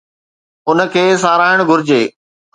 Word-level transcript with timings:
ان 0.69 0.77
کي 0.95 1.03
ساراهڻ 1.25 1.59
گهرجي. 1.69 2.03